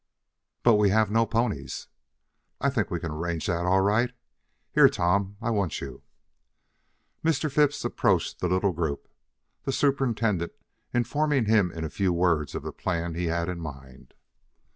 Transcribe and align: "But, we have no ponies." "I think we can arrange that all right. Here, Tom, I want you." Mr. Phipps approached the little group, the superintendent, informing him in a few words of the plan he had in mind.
"But, 0.63 0.77
we 0.77 0.89
have 0.89 1.11
no 1.11 1.27
ponies." 1.27 1.87
"I 2.59 2.71
think 2.71 2.89
we 2.89 2.99
can 2.99 3.11
arrange 3.11 3.45
that 3.45 3.67
all 3.67 3.81
right. 3.81 4.11
Here, 4.71 4.89
Tom, 4.89 5.37
I 5.39 5.51
want 5.51 5.79
you." 5.79 6.01
Mr. 7.23 7.51
Phipps 7.51 7.85
approached 7.85 8.39
the 8.39 8.47
little 8.49 8.71
group, 8.73 9.07
the 9.61 9.71
superintendent, 9.71 10.53
informing 10.91 11.45
him 11.45 11.71
in 11.71 11.83
a 11.83 11.89
few 11.91 12.13
words 12.13 12.55
of 12.55 12.63
the 12.63 12.71
plan 12.73 13.13
he 13.13 13.25
had 13.25 13.47
in 13.47 13.59
mind. 13.61 14.15